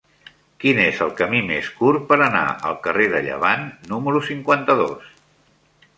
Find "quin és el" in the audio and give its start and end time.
0.61-1.11